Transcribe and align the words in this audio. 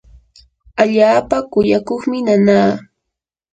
allaapa 0.81 1.37
kuyakuqmi 1.51 2.17
nanaa. 2.27 2.71